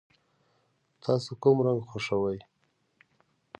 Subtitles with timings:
[1.03, 2.39] تاسو کوم رنګ خوښوئ؟